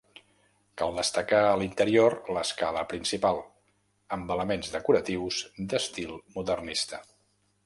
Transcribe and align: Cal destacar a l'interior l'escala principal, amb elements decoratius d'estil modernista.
Cal 0.81 0.95
destacar 0.99 1.41
a 1.49 1.51
l'interior 1.61 2.15
l'escala 2.37 2.83
principal, 2.95 3.43
amb 4.19 4.35
elements 4.37 4.75
decoratius 4.79 5.45
d'estil 5.75 6.19
modernista. 6.39 7.07